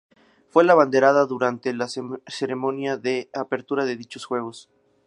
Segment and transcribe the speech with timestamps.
[0.49, 1.85] Fue la abanderada durante la
[2.25, 4.67] ceremonia de apertura de dichos Juegos.